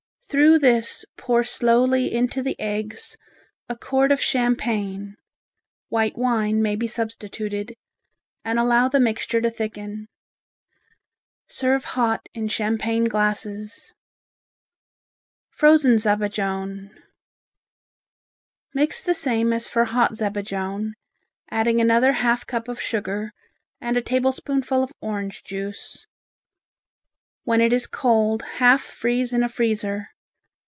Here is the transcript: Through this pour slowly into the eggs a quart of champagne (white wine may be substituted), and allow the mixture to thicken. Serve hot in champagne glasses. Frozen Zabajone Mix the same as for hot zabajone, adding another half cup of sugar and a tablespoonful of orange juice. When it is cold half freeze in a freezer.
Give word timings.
Through 0.31 0.59
this 0.59 1.03
pour 1.17 1.43
slowly 1.43 2.13
into 2.13 2.41
the 2.41 2.57
eggs 2.57 3.17
a 3.67 3.75
quart 3.75 4.13
of 4.13 4.21
champagne 4.21 5.17
(white 5.89 6.17
wine 6.17 6.61
may 6.61 6.77
be 6.77 6.87
substituted), 6.87 7.75
and 8.45 8.57
allow 8.57 8.87
the 8.87 9.01
mixture 9.01 9.41
to 9.41 9.49
thicken. 9.51 10.07
Serve 11.47 11.83
hot 11.83 12.29
in 12.33 12.47
champagne 12.47 13.03
glasses. 13.09 13.93
Frozen 15.49 15.95
Zabajone 15.97 16.91
Mix 18.73 19.03
the 19.03 19.13
same 19.13 19.51
as 19.51 19.67
for 19.67 19.83
hot 19.83 20.13
zabajone, 20.15 20.93
adding 21.49 21.81
another 21.81 22.13
half 22.13 22.47
cup 22.47 22.69
of 22.69 22.79
sugar 22.79 23.33
and 23.81 23.97
a 23.97 24.01
tablespoonful 24.01 24.81
of 24.81 24.93
orange 25.01 25.43
juice. 25.43 26.07
When 27.43 27.59
it 27.59 27.73
is 27.73 27.85
cold 27.85 28.43
half 28.43 28.79
freeze 28.81 29.33
in 29.33 29.43
a 29.43 29.49
freezer. 29.49 30.07